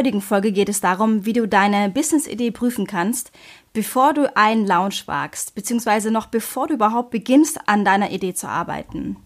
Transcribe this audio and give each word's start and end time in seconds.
Heutigen 0.00 0.22
Folge 0.22 0.50
geht 0.50 0.70
es 0.70 0.80
darum, 0.80 1.26
wie 1.26 1.34
du 1.34 1.46
deine 1.46 1.90
Business-Idee 1.90 2.52
prüfen 2.52 2.86
kannst, 2.86 3.32
bevor 3.74 4.14
du 4.14 4.34
einen 4.34 4.66
Launch 4.66 5.06
wagst, 5.06 5.54
beziehungsweise 5.54 6.10
noch 6.10 6.24
bevor 6.24 6.68
du 6.68 6.72
überhaupt 6.72 7.10
beginnst, 7.10 7.58
an 7.66 7.84
deiner 7.84 8.10
Idee 8.10 8.32
zu 8.32 8.48
arbeiten. 8.48 9.18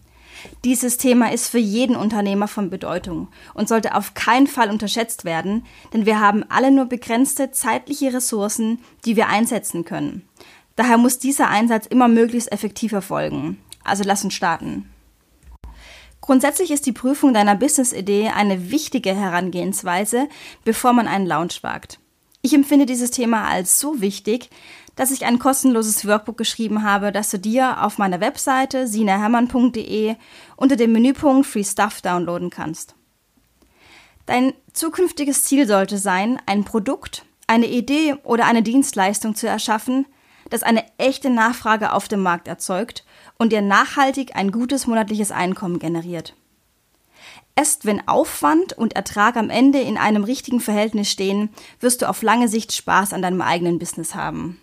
Dieses 0.65 0.97
Thema 0.97 1.31
ist 1.31 1.47
für 1.47 1.59
jeden 1.59 1.95
Unternehmer 1.95 2.49
von 2.49 2.69
Bedeutung 2.69 3.29
und 3.53 3.69
sollte 3.69 3.95
auf 3.95 4.15
keinen 4.15 4.47
Fall 4.47 4.69
unterschätzt 4.69 5.23
werden, 5.23 5.65
denn 5.93 6.05
wir 6.05 6.19
haben 6.19 6.43
alle 6.49 6.71
nur 6.71 6.87
begrenzte 6.87 7.51
zeitliche 7.51 8.11
Ressourcen, 8.11 8.79
die 9.05 9.15
wir 9.15 9.29
einsetzen 9.29 9.85
können. 9.85 10.27
Daher 10.75 10.97
muss 10.97 11.19
dieser 11.19 11.47
Einsatz 11.47 11.85
immer 11.85 12.09
möglichst 12.09 12.51
effektiv 12.51 12.91
erfolgen. 12.91 13.59
Also 13.85 14.03
lass 14.05 14.25
uns 14.25 14.33
starten. 14.33 14.89
Grundsätzlich 16.25 16.71
ist 16.71 16.87
die 16.87 16.91
Prüfung 16.91 17.35
deiner 17.35 17.53
Business-Idee 17.53 18.29
eine 18.29 18.71
wichtige 18.71 19.13
Herangehensweise, 19.15 20.27
bevor 20.63 20.91
man 20.91 21.07
einen 21.07 21.27
Launch 21.27 21.61
wagt. 21.61 21.99
Ich 22.41 22.51
empfinde 22.51 22.87
dieses 22.87 23.11
Thema 23.11 23.47
als 23.47 23.79
so 23.79 24.01
wichtig, 24.01 24.49
dass 24.95 25.11
ich 25.11 25.25
ein 25.25 25.37
kostenloses 25.37 26.07
Workbook 26.07 26.35
geschrieben 26.35 26.81
habe, 26.81 27.11
das 27.11 27.29
du 27.29 27.37
dir 27.37 27.83
auf 27.83 27.99
meiner 27.99 28.21
Webseite 28.21 28.87
sinahermann.de 28.87 30.15
unter 30.55 30.75
dem 30.75 30.93
Menüpunkt 30.93 31.45
Free 31.45 31.63
Stuff 31.63 32.01
downloaden 32.01 32.49
kannst. 32.49 32.95
Dein 34.25 34.53
zukünftiges 34.73 35.43
Ziel 35.43 35.67
sollte 35.67 35.99
sein, 35.99 36.41
ein 36.47 36.63
Produkt, 36.63 37.23
eine 37.45 37.67
Idee 37.67 38.15
oder 38.23 38.47
eine 38.47 38.63
Dienstleistung 38.63 39.35
zu 39.35 39.47
erschaffen, 39.47 40.07
das 40.49 40.63
eine 40.63 40.85
echte 40.97 41.29
Nachfrage 41.29 41.93
auf 41.93 42.07
dem 42.07 42.23
Markt 42.23 42.47
erzeugt 42.47 43.03
und 43.37 43.51
dir 43.51 43.61
nachhaltig 43.61 44.35
ein 44.35 44.51
gutes 44.51 44.87
monatliches 44.87 45.31
Einkommen 45.31 45.79
generiert. 45.79 46.33
Erst 47.55 47.85
wenn 47.85 48.07
Aufwand 48.07 48.73
und 48.73 48.95
Ertrag 48.95 49.37
am 49.37 49.49
Ende 49.49 49.79
in 49.79 49.97
einem 49.97 50.25
richtigen 50.25 50.59
Verhältnis 50.59 51.09
stehen, 51.09 51.49
wirst 51.79 52.01
du 52.01 52.09
auf 52.09 52.21
lange 52.21 52.49
Sicht 52.49 52.73
Spaß 52.73 53.13
an 53.13 53.21
deinem 53.21 53.41
eigenen 53.41 53.79
Business 53.79 54.13
haben. 54.13 54.59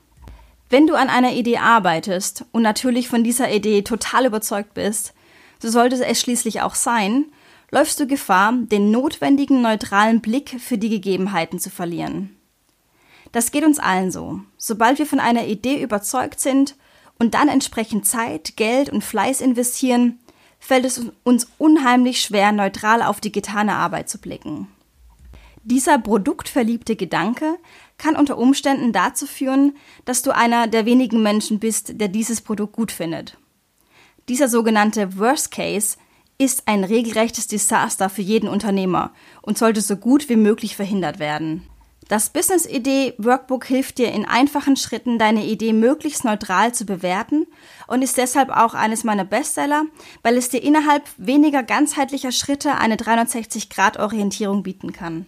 Wenn 0.69 0.87
du 0.87 0.95
an 0.95 1.09
einer 1.09 1.33
Idee 1.33 1.59
arbeitest 1.59 2.45
und 2.53 2.63
natürlich 2.63 3.09
von 3.09 3.25
dieser 3.25 3.51
Idee 3.51 3.83
total 3.83 4.27
überzeugt 4.27 4.75
bist, 4.75 5.15
so 5.59 5.71
sollte 5.71 6.05
es 6.05 6.21
schließlich 6.21 6.61
auch 6.61 6.75
sein, 6.75 7.27
läufst 7.71 7.99
du 7.99 8.07
Gefahr, 8.07 8.53
den 8.57 8.91
notwendigen 8.91 9.63
neutralen 9.63 10.21
Blick 10.21 10.61
für 10.61 10.77
die 10.79 10.91
Gegebenheiten 10.91 11.59
zu 11.59 11.71
verlieren. 11.71 12.37
Das 13.33 13.51
geht 13.51 13.65
uns 13.65 13.79
allen 13.79 14.11
so. 14.11 14.41
Sobald 14.59 14.99
wir 14.99 15.07
von 15.07 15.21
einer 15.21 15.47
Idee 15.47 15.83
überzeugt 15.83 16.41
sind 16.41 16.77
und 17.23 17.35
dann 17.35 17.47
entsprechend 17.47 18.05
Zeit, 18.05 18.57
Geld 18.57 18.91
und 18.91 19.05
Fleiß 19.05 19.43
investieren, 19.43 20.19
fällt 20.59 20.85
es 20.85 21.03
uns 21.23 21.47
unheimlich 21.57 22.21
schwer, 22.21 22.51
neutral 22.51 23.01
auf 23.01 23.21
die 23.21 23.31
getane 23.31 23.75
Arbeit 23.75 24.09
zu 24.09 24.19
blicken. 24.19 24.67
Dieser 25.63 26.01
produktverliebte 26.01 26.97
Gedanke 26.97 27.59
kann 27.97 28.17
unter 28.17 28.39
Umständen 28.39 28.93
dazu 28.93 29.27
führen, 29.27 29.77
dass 30.05 30.23
du 30.23 30.35
einer 30.35 30.67
der 30.67 30.85
wenigen 30.85 31.23
Menschen 31.23 31.61
bist, 31.61 32.01
der 32.01 32.09
dieses 32.09 32.41
Produkt 32.41 32.73
gut 32.73 32.91
findet. 32.91 33.39
Dieser 34.29 34.49
sogenannte 34.49 35.17
Worst 35.17 35.53
Case 35.53 35.99
ist 36.39 36.67
ein 36.67 36.83
regelrechtes 36.83 37.47
Desaster 37.47 38.11
für 38.11 38.23
jeden 38.23 38.49
Unternehmer 38.49 39.13
und 39.43 39.59
sollte 39.59 39.81
so 39.81 39.95
gut 39.95 40.29
wie 40.29 40.35
möglich 40.35 40.75
verhindert 40.75 41.21
werden. 41.21 41.69
Das 42.13 42.29
Business 42.29 42.67
Idee 42.67 43.15
Workbook 43.17 43.65
hilft 43.65 43.97
dir 43.97 44.13
in 44.13 44.27
einfachen 44.27 44.77
Schritten, 44.77 45.19
deine 45.19 45.47
Idee 45.47 45.73
möglichst 45.73 46.27
neutral 46.27 46.75
zu 46.75 46.85
bewerten 46.85 47.47
und 47.87 48.03
ist 48.03 48.19
deshalb 48.19 48.51
auch 48.51 48.75
eines 48.75 49.03
meiner 49.03 49.25
Bestseller, 49.25 49.85
weil 50.23 50.37
es 50.37 50.51
dir 50.51 50.63
innerhalb 50.63 51.05
weniger 51.17 51.63
ganzheitlicher 51.63 52.31
Schritte 52.31 52.75
eine 52.75 52.97
360-Grad-Orientierung 52.97 54.63
bieten 54.63 54.93
kann. 54.93 55.25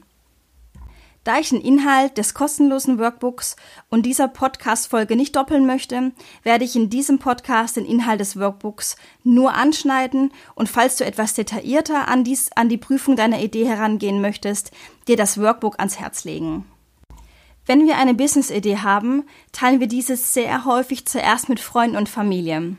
Da 1.25 1.39
ich 1.39 1.49
den 1.49 1.62
Inhalt 1.62 2.19
des 2.19 2.34
kostenlosen 2.34 2.99
Workbooks 2.99 3.56
und 3.89 4.05
dieser 4.05 4.28
Podcast-Folge 4.28 5.16
nicht 5.16 5.37
doppeln 5.37 5.65
möchte, 5.65 6.12
werde 6.43 6.66
ich 6.66 6.77
in 6.77 6.91
diesem 6.91 7.19
Podcast 7.19 7.78
den 7.78 7.87
Inhalt 7.87 8.21
des 8.21 8.39
Workbooks 8.39 8.97
nur 9.22 9.55
anschneiden 9.55 10.34
und 10.55 10.69
falls 10.69 10.97
du 10.97 11.06
etwas 11.06 11.33
detaillierter 11.33 12.09
an, 12.09 12.25
dies, 12.25 12.53
an 12.53 12.69
die 12.69 12.77
Prüfung 12.77 13.16
deiner 13.16 13.41
Idee 13.41 13.65
herangehen 13.65 14.21
möchtest, 14.21 14.71
dir 15.09 15.16
das 15.16 15.41
Workbook 15.41 15.78
ans 15.78 15.99
Herz 15.99 16.25
legen. 16.25 16.66
Wenn 17.67 17.87
wir 17.87 17.97
eine 17.97 18.15
Business-Idee 18.15 18.79
haben, 18.79 19.25
teilen 19.53 19.81
wir 19.81 19.87
diese 19.87 20.17
sehr 20.17 20.65
häufig 20.65 21.07
zuerst 21.07 21.49
mit 21.49 21.61
Freunden 21.61 21.97
und 21.97 22.09
Familie. 22.09 22.77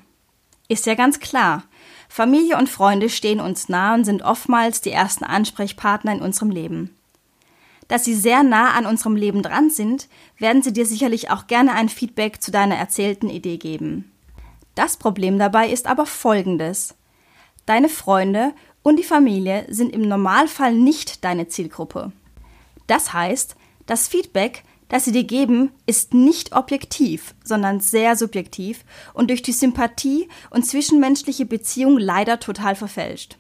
Ist 0.68 0.86
ja 0.86 0.96
ganz 0.96 1.20
klar. 1.20 1.64
Familie 2.08 2.58
und 2.58 2.70
Freunde 2.70 3.10
stehen 3.10 3.40
uns 3.40 3.68
nah 3.68 3.94
und 3.94 4.04
sind 4.04 4.22
oftmals 4.22 4.82
die 4.82 4.92
ersten 4.92 5.24
Ansprechpartner 5.24 6.14
in 6.14 6.22
unserem 6.22 6.50
Leben. 6.50 6.96
Da 7.88 8.00
sie 8.00 8.16
sehr 8.16 8.44
nah 8.44 8.72
an 8.72 8.86
unserem 8.86 9.16
Leben 9.16 9.44
dran 9.44 9.70
sind, 9.70 10.08
werden 10.40 10.64
sie 10.64 10.74
dir 10.74 10.86
sicherlich 10.86 11.30
auch 11.30 11.48
gerne 11.48 11.74
ein 11.74 11.90
Feedback 11.90 12.42
zu 12.42 12.52
deiner 12.52 12.76
erzählten 12.76 13.30
Idee 13.30 13.58
geben. 13.58 14.12
Das 14.74 14.98
Problem 14.98 15.38
dabei 15.40 15.70
ist 15.70 15.88
aber 15.88 16.06
folgendes. 16.06 16.96
Deine 17.66 17.90
Freunde 17.90 18.54
und 18.84 18.98
die 18.98 19.04
Familie 19.04 19.66
sind 19.70 19.94
im 19.94 20.02
Normalfall 20.08 20.74
nicht 20.74 21.24
deine 21.24 21.48
Zielgruppe. 21.48 22.12
Das 22.88 23.14
heißt, 23.14 23.56
das 23.86 24.08
Feedback, 24.08 24.64
das 24.88 25.06
sie 25.06 25.12
dir 25.12 25.24
geben, 25.24 25.72
ist 25.86 26.14
nicht 26.14 26.56
objektiv, 26.56 27.34
sondern 27.44 27.80
sehr 27.80 28.16
subjektiv 28.16 28.86
und 29.14 29.30
durch 29.30 29.42
die 29.42 29.52
Sympathie 29.52 30.30
und 30.52 30.66
zwischenmenschliche 30.66 31.46
Beziehung 31.46 31.98
leider 31.98 32.40
total 32.40 32.76
verfälscht. 32.76 33.38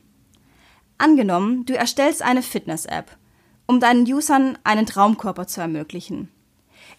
Angenommen, 0.97 1.65
du 1.65 1.75
erstellst 1.75 2.21
eine 2.21 2.41
Fitness-App, 2.41 3.17
um 3.67 3.79
deinen 3.79 4.05
Usern 4.05 4.57
einen 4.63 4.85
Traumkörper 4.85 5.45
zu 5.45 5.61
ermöglichen. 5.61 6.29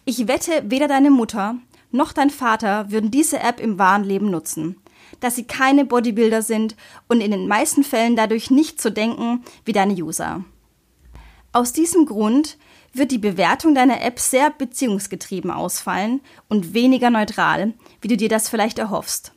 Ich 0.04 0.28
wette, 0.28 0.64
weder 0.66 0.88
deine 0.88 1.10
Mutter 1.10 1.56
noch 1.90 2.12
dein 2.12 2.30
Vater 2.30 2.90
würden 2.90 3.10
diese 3.10 3.40
App 3.40 3.60
im 3.60 3.78
wahren 3.78 4.04
Leben 4.04 4.30
nutzen, 4.30 4.76
da 5.20 5.30
sie 5.30 5.44
keine 5.44 5.84
Bodybuilder 5.84 6.42
sind 6.42 6.76
und 7.08 7.20
in 7.20 7.30
den 7.30 7.48
meisten 7.48 7.84
Fällen 7.84 8.16
dadurch 8.16 8.50
nicht 8.50 8.80
so 8.80 8.90
denken 8.90 9.44
wie 9.64 9.72
deine 9.72 9.94
User. 9.94 10.44
Aus 11.52 11.72
diesem 11.72 12.04
Grund 12.04 12.58
wird 12.96 13.10
die 13.10 13.18
Bewertung 13.18 13.74
deiner 13.74 14.02
App 14.02 14.18
sehr 14.18 14.50
beziehungsgetrieben 14.50 15.50
ausfallen 15.50 16.20
und 16.48 16.74
weniger 16.74 17.10
neutral, 17.10 17.74
wie 18.00 18.08
du 18.08 18.16
dir 18.16 18.28
das 18.28 18.48
vielleicht 18.48 18.78
erhoffst. 18.78 19.32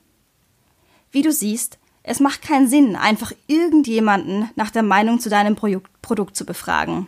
Wie 1.12 1.22
du 1.22 1.32
siehst, 1.32 1.80
es 2.04 2.20
macht 2.20 2.42
keinen 2.42 2.68
Sinn, 2.68 2.96
einfach 2.96 3.34
irgendjemanden 3.48 4.50
nach 4.56 4.72
der 4.72 4.84
Meinung 4.84 5.20
zu 5.20 5.30
deinem 5.30 5.56
Produkt 5.56 6.36
zu 6.36 6.46
befragen. 6.46 7.08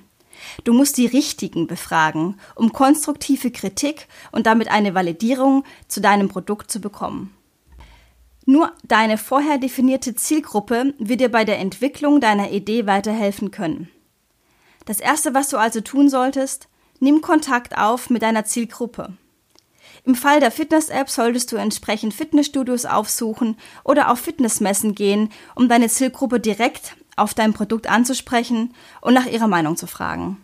Du 0.64 0.74
musst 0.74 0.98
die 0.98 1.06
Richtigen 1.06 1.68
befragen, 1.68 2.40
um 2.56 2.74
konstruktive 2.74 3.52
Kritik 3.52 4.08
und 4.32 4.48
damit 4.48 4.70
eine 4.70 4.94
Validierung 4.94 5.64
zu 5.88 6.02
deinem 6.02 6.30
Produkt 6.30 6.72
zu 6.72 6.82
bekommen. 6.82 7.36
Nur 8.46 8.72
deine 8.84 9.18
vorher 9.18 9.60
definierte 9.60 10.16
Zielgruppe 10.16 10.94
wird 10.98 11.22
dir 11.22 11.30
bei 11.30 11.46
der 11.46 11.60
Entwicklung 11.60 12.20
deiner 12.20 12.52
Idee 12.52 12.88
weiterhelfen 12.88 13.52
können. 13.52 13.90
Das 14.86 15.00
Erste, 15.00 15.34
was 15.34 15.50
du 15.50 15.58
also 15.58 15.82
tun 15.82 16.10
solltest, 16.10 16.68
nimm 17.00 17.22
Kontakt 17.22 17.78
auf 17.78 18.10
mit 18.10 18.22
deiner 18.22 18.46
Zielgruppe. 18.46 19.14
Im 20.04 20.16
Fall 20.16 20.40
der 20.40 20.52
Fitness-App 20.52 21.10
solltest 21.10 21.52
du 21.52 21.58
entsprechend 21.58 22.14
Fitnessstudios 22.14 22.86
aufsuchen 22.86 23.58
oder 23.84 24.12
auf 24.12 24.20
Fitnessmessen 24.20 24.96
gehen, 24.96 25.30
um 25.56 25.70
deine 25.70 25.90
Zielgruppe 25.90 26.40
direkt 26.40 26.96
auf 27.16 27.34
dein 27.34 27.54
Produkt 27.54 27.88
anzusprechen 27.88 28.74
und 29.02 29.14
nach 29.14 29.28
ihrer 29.28 29.48
Meinung 29.48 29.78
zu 29.78 29.86
fragen. 29.86 30.44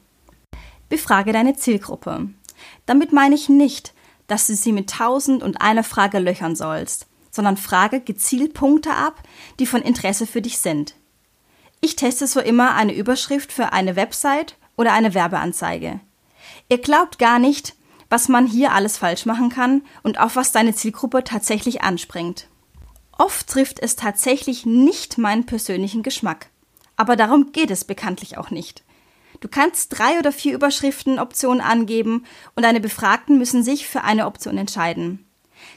Befrage 0.89 1.33
deine 1.33 1.55
Zielgruppe. 1.55 2.29
Damit 2.85 3.13
meine 3.13 3.35
ich 3.35 3.49
nicht, 3.49 3.93
dass 4.27 4.47
du 4.47 4.55
sie 4.55 4.73
mit 4.73 4.89
tausend 4.89 5.41
und 5.41 5.61
einer 5.61 5.83
Frage 5.83 6.19
löchern 6.19 6.55
sollst, 6.55 7.07
sondern 7.31 7.57
frage 7.57 7.99
gezielt 8.01 8.53
Punkte 8.53 8.93
ab, 8.93 9.23
die 9.59 9.65
von 9.65 9.81
Interesse 9.81 10.27
für 10.27 10.41
dich 10.41 10.59
sind. 10.59 10.95
Ich 11.81 11.95
teste 11.95 12.27
so 12.27 12.39
immer 12.39 12.73
eine 12.75 12.93
Überschrift 12.93 13.51
für 13.51 13.73
eine 13.73 13.95
Website 13.95 14.55
oder 14.75 14.93
eine 14.93 15.13
Werbeanzeige. 15.13 15.99
Ihr 16.69 16.77
glaubt 16.79 17.19
gar 17.19 17.39
nicht, 17.39 17.75
was 18.09 18.29
man 18.29 18.47
hier 18.47 18.71
alles 18.71 18.97
falsch 18.97 19.25
machen 19.25 19.49
kann 19.49 19.83
und 20.03 20.19
auf 20.19 20.35
was 20.35 20.51
deine 20.51 20.73
Zielgruppe 20.73 21.23
tatsächlich 21.23 21.81
anspringt. 21.81 22.47
Oft 23.17 23.47
trifft 23.47 23.79
es 23.79 23.95
tatsächlich 23.95 24.65
nicht 24.65 25.17
meinen 25.17 25.45
persönlichen 25.45 26.03
Geschmack. 26.03 26.49
Aber 26.95 27.15
darum 27.15 27.51
geht 27.51 27.71
es 27.71 27.85
bekanntlich 27.85 28.37
auch 28.37 28.49
nicht. 28.49 28.83
Du 29.39 29.47
kannst 29.47 29.97
drei 29.97 30.17
oder 30.17 30.31
vier 30.31 30.55
Überschriftenoptionen 30.55 31.61
angeben 31.61 32.25
und 32.55 32.63
deine 32.63 32.79
Befragten 32.79 33.37
müssen 33.37 33.63
sich 33.63 33.87
für 33.87 34.03
eine 34.03 34.25
Option 34.25 34.57
entscheiden. 34.57 35.27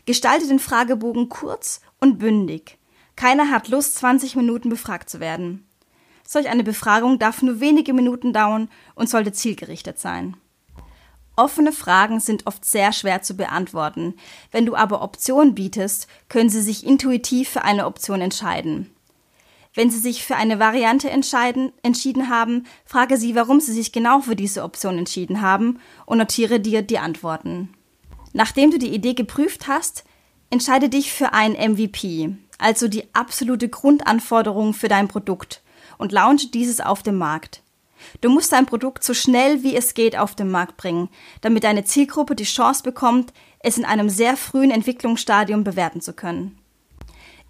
Gestalte 0.06 0.46
den 0.46 0.58
Fragebogen 0.58 1.28
kurz 1.28 1.80
und 2.00 2.18
bündig. 2.18 2.78
Keiner 3.16 3.50
hat 3.50 3.68
Lust, 3.68 3.96
20 3.96 4.36
Minuten 4.36 4.70
befragt 4.70 5.10
zu 5.10 5.20
werden. 5.20 5.66
Solch 6.32 6.48
eine 6.48 6.62
Befragung 6.62 7.18
darf 7.18 7.42
nur 7.42 7.58
wenige 7.58 7.92
Minuten 7.92 8.32
dauern 8.32 8.68
und 8.94 9.10
sollte 9.10 9.32
zielgerichtet 9.32 9.98
sein. 9.98 10.36
Offene 11.34 11.72
Fragen 11.72 12.20
sind 12.20 12.46
oft 12.46 12.64
sehr 12.64 12.92
schwer 12.92 13.20
zu 13.20 13.34
beantworten. 13.34 14.14
Wenn 14.52 14.64
du 14.64 14.76
aber 14.76 15.02
Optionen 15.02 15.56
bietest, 15.56 16.06
können 16.28 16.48
sie 16.48 16.62
sich 16.62 16.86
intuitiv 16.86 17.48
für 17.48 17.62
eine 17.62 17.84
Option 17.84 18.20
entscheiden. 18.20 18.94
Wenn 19.74 19.90
sie 19.90 19.98
sich 19.98 20.24
für 20.24 20.36
eine 20.36 20.60
Variante 20.60 21.10
entschieden 21.10 22.30
haben, 22.30 22.64
frage 22.84 23.16
sie, 23.16 23.34
warum 23.34 23.58
sie 23.58 23.72
sich 23.72 23.90
genau 23.90 24.20
für 24.20 24.36
diese 24.36 24.62
Option 24.62 24.98
entschieden 24.98 25.40
haben 25.40 25.80
und 26.06 26.18
notiere 26.18 26.60
dir 26.60 26.82
die 26.82 27.00
Antworten. 27.00 27.74
Nachdem 28.32 28.70
du 28.70 28.78
die 28.78 28.94
Idee 28.94 29.14
geprüft 29.14 29.66
hast, 29.66 30.04
entscheide 30.48 30.90
dich 30.90 31.12
für 31.12 31.32
ein 31.32 31.54
MVP, 31.54 32.36
also 32.58 32.86
die 32.86 33.12
absolute 33.16 33.68
Grundanforderung 33.68 34.74
für 34.74 34.86
dein 34.86 35.08
Produkt 35.08 35.60
und 36.00 36.12
launche 36.12 36.48
dieses 36.48 36.80
auf 36.80 37.02
dem 37.02 37.18
Markt. 37.18 37.62
Du 38.20 38.30
musst 38.30 38.52
dein 38.52 38.66
Produkt 38.66 39.04
so 39.04 39.14
schnell 39.14 39.62
wie 39.62 39.76
es 39.76 39.94
geht 39.94 40.16
auf 40.16 40.34
den 40.34 40.50
Markt 40.50 40.76
bringen, 40.76 41.08
damit 41.42 41.64
deine 41.64 41.84
Zielgruppe 41.84 42.34
die 42.34 42.44
Chance 42.44 42.82
bekommt, 42.82 43.32
es 43.60 43.76
in 43.76 43.84
einem 43.84 44.08
sehr 44.08 44.36
frühen 44.36 44.70
Entwicklungsstadium 44.70 45.64
bewerten 45.64 46.00
zu 46.00 46.14
können. 46.14 46.58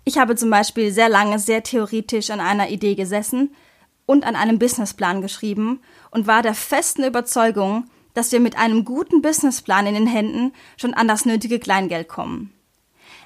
Ich 0.04 0.18
habe 0.18 0.34
zum 0.34 0.50
Beispiel 0.50 0.92
sehr 0.92 1.08
lange 1.08 1.38
sehr 1.38 1.62
theoretisch 1.62 2.30
an 2.30 2.40
einer 2.40 2.68
Idee 2.68 2.96
gesessen 2.96 3.54
und 4.06 4.24
an 4.24 4.34
einem 4.34 4.58
Businessplan 4.58 5.22
geschrieben 5.22 5.80
und 6.10 6.26
war 6.26 6.42
der 6.42 6.54
festen 6.54 7.04
Überzeugung, 7.04 7.84
dass 8.14 8.32
wir 8.32 8.40
mit 8.40 8.58
einem 8.58 8.84
guten 8.84 9.22
Businessplan 9.22 9.86
in 9.86 9.94
den 9.94 10.06
Händen 10.08 10.52
schon 10.76 10.94
an 10.94 11.06
das 11.06 11.26
nötige 11.26 11.60
Kleingeld 11.60 12.08
kommen. 12.08 12.52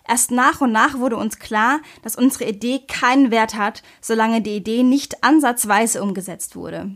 Erst 0.07 0.31
nach 0.31 0.61
und 0.61 0.73
nach 0.73 0.99
wurde 0.99 1.17
uns 1.17 1.39
klar, 1.39 1.81
dass 2.03 2.17
unsere 2.17 2.45
Idee 2.45 2.81
keinen 2.87 3.31
Wert 3.31 3.55
hat, 3.55 3.83
solange 4.01 4.43
die 4.43 4.57
Idee 4.57 4.83
nicht 4.83 5.25
ansatzweise 5.25 6.03
umgesetzt 6.03 6.57
wurde. 6.57 6.91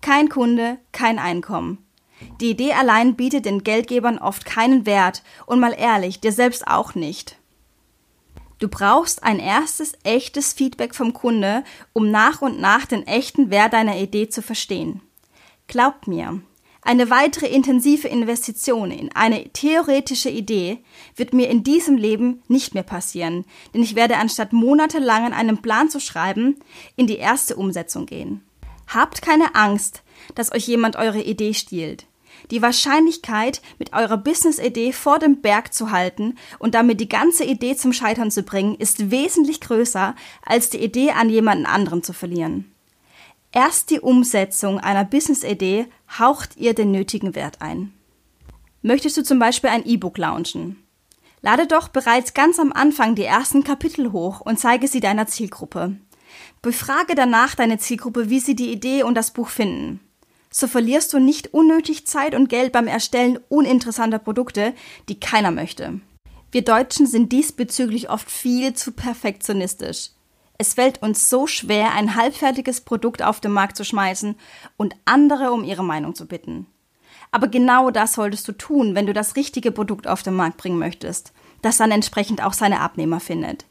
Kein 0.00 0.28
Kunde, 0.28 0.78
kein 0.90 1.20
Einkommen. 1.20 1.78
Die 2.40 2.50
Idee 2.50 2.72
allein 2.72 3.14
bietet 3.14 3.44
den 3.44 3.62
Geldgebern 3.62 4.18
oft 4.18 4.44
keinen 4.44 4.86
Wert 4.86 5.22
und 5.46 5.60
mal 5.60 5.74
ehrlich, 5.76 6.20
dir 6.20 6.32
selbst 6.32 6.66
auch 6.66 6.94
nicht. 6.94 7.36
Du 8.58 8.68
brauchst 8.68 9.24
ein 9.24 9.40
erstes 9.40 9.94
echtes 10.04 10.52
Feedback 10.52 10.94
vom 10.94 11.12
Kunde, 11.12 11.64
um 11.92 12.10
nach 12.10 12.42
und 12.42 12.60
nach 12.60 12.86
den 12.86 13.06
echten 13.06 13.50
Wert 13.50 13.72
deiner 13.72 13.96
Idee 13.96 14.28
zu 14.28 14.40
verstehen. 14.40 15.00
Glaubt 15.66 16.06
mir, 16.06 16.40
eine 16.84 17.10
weitere 17.10 17.46
intensive 17.46 18.08
Investition 18.08 18.90
in 18.90 19.14
eine 19.14 19.48
theoretische 19.52 20.30
Idee 20.30 20.78
wird 21.14 21.32
mir 21.32 21.48
in 21.48 21.62
diesem 21.62 21.96
Leben 21.96 22.42
nicht 22.48 22.74
mehr 22.74 22.82
passieren, 22.82 23.44
denn 23.72 23.84
ich 23.84 23.94
werde 23.94 24.16
anstatt 24.16 24.52
monatelang 24.52 25.26
an 25.26 25.32
einem 25.32 25.62
Plan 25.62 25.88
zu 25.90 26.00
schreiben, 26.00 26.56
in 26.96 27.06
die 27.06 27.18
erste 27.18 27.54
Umsetzung 27.54 28.06
gehen. 28.06 28.42
Habt 28.88 29.22
keine 29.22 29.54
Angst, 29.54 30.02
dass 30.34 30.52
euch 30.52 30.66
jemand 30.66 30.96
eure 30.96 31.22
Idee 31.22 31.54
stiehlt. 31.54 32.06
Die 32.50 32.62
Wahrscheinlichkeit, 32.62 33.62
mit 33.78 33.92
eurer 33.92 34.16
Business-Idee 34.16 34.92
vor 34.92 35.20
dem 35.20 35.40
Berg 35.40 35.72
zu 35.72 35.92
halten 35.92 36.36
und 36.58 36.74
damit 36.74 37.00
die 37.00 37.08
ganze 37.08 37.44
Idee 37.44 37.76
zum 37.76 37.92
Scheitern 37.92 38.32
zu 38.32 38.42
bringen, 38.42 38.74
ist 38.74 39.12
wesentlich 39.12 39.60
größer, 39.60 40.16
als 40.44 40.68
die 40.68 40.82
Idee 40.82 41.12
an 41.12 41.30
jemanden 41.30 41.66
anderen 41.66 42.02
zu 42.02 42.12
verlieren. 42.12 42.72
Erst 43.52 43.90
die 43.90 44.00
Umsetzung 44.00 44.80
einer 44.80 45.04
Business-Idee 45.04 45.86
haucht 46.18 46.56
ihr 46.56 46.74
den 46.74 46.90
nötigen 46.90 47.34
Wert 47.34 47.60
ein. 47.60 47.92
Möchtest 48.82 49.16
du 49.16 49.22
zum 49.22 49.38
Beispiel 49.38 49.70
ein 49.70 49.86
E-Book 49.86 50.18
launchen? 50.18 50.82
Lade 51.40 51.66
doch 51.66 51.88
bereits 51.88 52.34
ganz 52.34 52.58
am 52.58 52.72
Anfang 52.72 53.14
die 53.14 53.24
ersten 53.24 53.64
Kapitel 53.64 54.12
hoch 54.12 54.40
und 54.40 54.58
zeige 54.58 54.88
sie 54.88 55.00
deiner 55.00 55.26
Zielgruppe. 55.26 55.96
Befrage 56.62 57.14
danach 57.14 57.54
deine 57.54 57.78
Zielgruppe, 57.78 58.30
wie 58.30 58.40
sie 58.40 58.54
die 58.54 58.72
Idee 58.72 59.02
und 59.02 59.16
das 59.16 59.32
Buch 59.32 59.48
finden. 59.48 60.00
So 60.50 60.66
verlierst 60.66 61.12
du 61.12 61.18
nicht 61.18 61.54
unnötig 61.54 62.06
Zeit 62.06 62.34
und 62.34 62.48
Geld 62.48 62.72
beim 62.72 62.86
Erstellen 62.86 63.38
uninteressanter 63.48 64.18
Produkte, 64.18 64.74
die 65.08 65.18
keiner 65.18 65.50
möchte. 65.50 66.00
Wir 66.52 66.62
Deutschen 66.62 67.06
sind 67.06 67.32
diesbezüglich 67.32 68.10
oft 68.10 68.30
viel 68.30 68.74
zu 68.74 68.92
perfektionistisch. 68.92 70.10
Es 70.62 70.74
fällt 70.74 71.02
uns 71.02 71.28
so 71.28 71.48
schwer, 71.48 71.92
ein 71.92 72.14
halbfertiges 72.14 72.82
Produkt 72.82 73.20
auf 73.20 73.40
den 73.40 73.50
Markt 73.50 73.76
zu 73.76 73.84
schmeißen 73.84 74.36
und 74.76 74.94
andere 75.06 75.50
um 75.50 75.64
ihre 75.64 75.82
Meinung 75.82 76.14
zu 76.14 76.28
bitten. 76.28 76.68
Aber 77.32 77.48
genau 77.48 77.90
das 77.90 78.12
solltest 78.12 78.46
du 78.46 78.52
tun, 78.52 78.94
wenn 78.94 79.08
du 79.08 79.12
das 79.12 79.34
richtige 79.34 79.72
Produkt 79.72 80.06
auf 80.06 80.22
den 80.22 80.34
Markt 80.34 80.58
bringen 80.58 80.78
möchtest, 80.78 81.32
das 81.62 81.78
dann 81.78 81.90
entsprechend 81.90 82.44
auch 82.44 82.52
seine 82.52 82.78
Abnehmer 82.78 83.18
findet. 83.18 83.64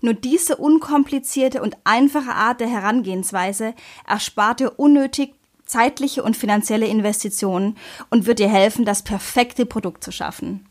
Nur 0.00 0.14
diese 0.14 0.56
unkomplizierte 0.56 1.60
und 1.60 1.76
einfache 1.84 2.32
Art 2.32 2.60
der 2.60 2.68
Herangehensweise 2.68 3.74
erspart 4.08 4.60
dir 4.60 4.78
unnötig 4.78 5.34
zeitliche 5.66 6.22
und 6.22 6.34
finanzielle 6.34 6.86
Investitionen 6.86 7.76
und 8.08 8.24
wird 8.24 8.38
dir 8.38 8.48
helfen, 8.48 8.86
das 8.86 9.02
perfekte 9.02 9.66
Produkt 9.66 10.02
zu 10.02 10.12
schaffen. 10.12 10.66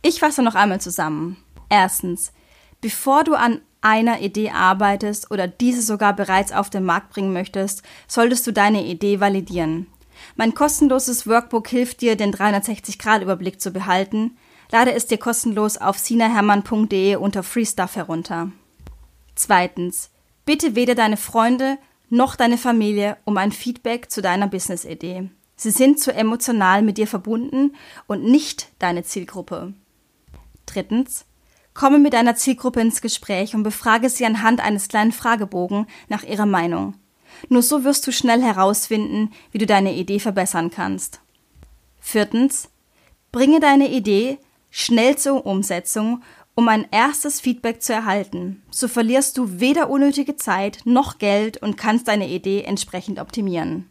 Ich 0.00 0.20
fasse 0.20 0.42
noch 0.42 0.54
einmal 0.54 0.80
zusammen. 0.80 1.36
Erstens, 1.68 2.32
bevor 2.80 3.24
du 3.24 3.34
an 3.34 3.60
einer 3.86 4.20
Idee 4.20 4.50
arbeitest 4.50 5.30
oder 5.30 5.46
diese 5.46 5.82
sogar 5.82 6.14
bereits 6.14 6.52
auf 6.52 6.70
den 6.70 6.84
Markt 6.84 7.10
bringen 7.10 7.32
möchtest, 7.32 7.82
solltest 8.08 8.46
du 8.46 8.52
deine 8.52 8.84
Idee 8.84 9.20
validieren. 9.20 9.86
Mein 10.34 10.54
kostenloses 10.54 11.26
Workbook 11.26 11.68
hilft 11.68 12.00
dir, 12.00 12.16
den 12.16 12.32
360-Grad-Überblick 12.32 13.60
zu 13.60 13.70
behalten, 13.70 14.36
Lade 14.70 14.92
es 14.92 15.06
dir 15.06 15.18
kostenlos 15.18 15.76
auf 15.76 15.98
sinahermann.de 15.98 17.16
unter 17.16 17.42
Free 17.42 17.64
Stuff 17.64 17.96
herunter. 17.96 18.50
Zweitens, 19.34 20.10
bitte 20.44 20.74
weder 20.74 20.94
deine 20.94 21.16
Freunde 21.16 21.78
noch 22.08 22.36
deine 22.36 22.58
Familie 22.58 23.16
um 23.24 23.36
ein 23.36 23.52
Feedback 23.52 24.10
zu 24.10 24.22
deiner 24.22 24.48
Business-Idee. 24.48 25.30
Sie 25.56 25.70
sind 25.70 26.00
zu 26.00 26.12
emotional 26.12 26.82
mit 26.82 26.98
dir 26.98 27.06
verbunden 27.06 27.76
und 28.06 28.24
nicht 28.24 28.68
deine 28.78 29.04
Zielgruppe. 29.04 29.72
Drittens, 30.66 31.25
komme 31.76 31.98
mit 31.98 32.14
deiner 32.14 32.34
Zielgruppe 32.34 32.80
ins 32.80 33.00
Gespräch 33.00 33.54
und 33.54 33.62
befrage 33.62 34.08
sie 34.08 34.26
anhand 34.26 34.60
eines 34.60 34.88
kleinen 34.88 35.12
Fragebogen 35.12 35.86
nach 36.08 36.24
ihrer 36.24 36.46
Meinung. 36.46 36.94
Nur 37.48 37.62
so 37.62 37.84
wirst 37.84 38.06
du 38.06 38.12
schnell 38.12 38.42
herausfinden, 38.42 39.30
wie 39.52 39.58
du 39.58 39.66
deine 39.66 39.94
Idee 39.94 40.18
verbessern 40.18 40.70
kannst. 40.70 41.20
Viertens, 42.00 42.70
bringe 43.30 43.60
deine 43.60 43.90
Idee 43.90 44.38
schnell 44.70 45.16
zur 45.16 45.44
Umsetzung, 45.44 46.22
um 46.54 46.68
ein 46.68 46.86
erstes 46.90 47.40
Feedback 47.40 47.82
zu 47.82 47.92
erhalten. 47.92 48.62
So 48.70 48.88
verlierst 48.88 49.36
du 49.36 49.60
weder 49.60 49.90
unnötige 49.90 50.36
Zeit 50.36 50.80
noch 50.84 51.18
Geld 51.18 51.58
und 51.58 51.76
kannst 51.76 52.08
deine 52.08 52.28
Idee 52.28 52.62
entsprechend 52.62 53.18
optimieren. 53.18 53.90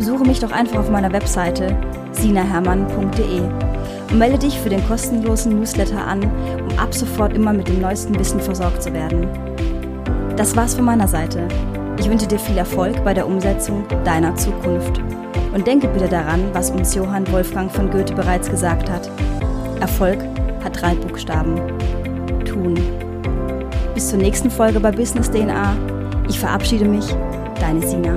besuche 0.00 0.24
mich 0.24 0.40
doch 0.40 0.50
einfach 0.50 0.78
auf 0.78 0.88
meiner 0.88 1.12
Webseite 1.12 1.76
sinahermann.de 2.12 3.42
und 4.10 4.18
melde 4.18 4.38
dich 4.38 4.58
für 4.58 4.70
den 4.70 4.82
kostenlosen 4.88 5.58
Newsletter 5.58 6.06
an, 6.06 6.22
um 6.22 6.78
ab 6.78 6.94
sofort 6.94 7.34
immer 7.34 7.52
mit 7.52 7.68
dem 7.68 7.82
neuesten 7.82 8.18
Wissen 8.18 8.40
versorgt 8.40 8.82
zu 8.82 8.94
werden. 8.94 9.28
Das 10.38 10.56
war's 10.56 10.74
von 10.74 10.86
meiner 10.86 11.06
Seite. 11.06 11.46
Ich 11.98 12.08
wünsche 12.08 12.26
dir 12.26 12.38
viel 12.38 12.56
Erfolg 12.56 13.04
bei 13.04 13.12
der 13.12 13.26
Umsetzung 13.26 13.84
deiner 14.04 14.34
Zukunft. 14.36 15.02
Und 15.52 15.66
denke 15.66 15.86
bitte 15.88 16.08
daran, 16.08 16.44
was 16.54 16.70
uns 16.70 16.94
Johann 16.94 17.30
Wolfgang 17.30 17.70
von 17.70 17.90
Goethe 17.90 18.14
bereits 18.14 18.48
gesagt 18.48 18.88
hat. 18.88 19.10
Erfolg 19.80 20.18
hat 20.64 20.80
drei 20.80 20.94
Buchstaben. 20.94 21.56
Tun. 22.46 22.74
Bis 23.92 24.08
zur 24.08 24.18
nächsten 24.18 24.50
Folge 24.50 24.80
bei 24.80 24.92
Business 24.92 25.30
DNA. 25.30 25.76
Ich 26.26 26.40
verabschiede 26.40 26.86
mich, 26.86 27.04
deine 27.60 27.86
Sina. 27.86 28.16